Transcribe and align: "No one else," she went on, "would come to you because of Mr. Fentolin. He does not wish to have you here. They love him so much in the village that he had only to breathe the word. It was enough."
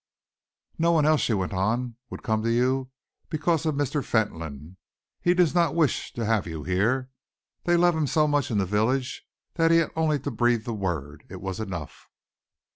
"No 0.79 0.93
one 0.93 1.05
else," 1.05 1.21
she 1.21 1.35
went 1.35 1.53
on, 1.53 1.95
"would 2.09 2.23
come 2.23 2.41
to 2.41 2.49
you 2.51 2.89
because 3.29 3.67
of 3.67 3.75
Mr. 3.75 4.03
Fentolin. 4.03 4.77
He 5.21 5.35
does 5.35 5.53
not 5.53 5.75
wish 5.75 6.11
to 6.13 6.25
have 6.25 6.47
you 6.47 6.63
here. 6.63 7.11
They 7.65 7.77
love 7.77 7.95
him 7.95 8.07
so 8.07 8.27
much 8.27 8.49
in 8.49 8.57
the 8.57 8.65
village 8.65 9.23
that 9.57 9.69
he 9.69 9.77
had 9.77 9.91
only 9.95 10.17
to 10.21 10.31
breathe 10.31 10.65
the 10.65 10.73
word. 10.73 11.23
It 11.29 11.39
was 11.39 11.59
enough." 11.59 12.07